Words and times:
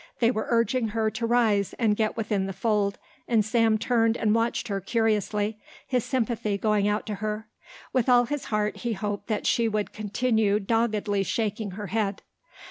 They 0.19 0.31
were 0.31 0.47
urging 0.49 0.87
her 0.89 1.11
to 1.11 1.27
rise 1.27 1.73
and 1.73 1.95
get 1.95 2.17
within 2.17 2.47
the 2.47 2.53
fold, 2.53 2.97
and 3.27 3.45
Sam 3.45 3.77
turned 3.77 4.17
and 4.17 4.33
watched 4.33 4.67
her 4.67 4.81
curiously, 4.81 5.59
his 5.85 6.03
sympathy 6.03 6.57
going 6.57 6.87
out 6.87 7.05
to 7.05 7.15
her. 7.21 7.47
With 7.93 8.09
all 8.09 8.25
his 8.25 8.45
heart 8.45 8.77
he 8.77 8.93
hoped 8.93 9.27
that 9.27 9.45
she 9.45 9.67
would 9.67 9.93
continue 9.93 10.59
doggedly 10.59 11.21
shaking 11.21 11.69
her 11.77 11.85
head. 11.85 12.23